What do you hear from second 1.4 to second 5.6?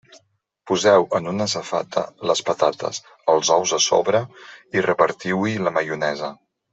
safata les patates, els ous a sobre, i repartiu-hi